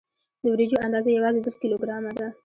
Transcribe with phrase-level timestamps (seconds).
[0.41, 2.27] د وریجو اندازه یوازې زر کیلو ګرامه ده.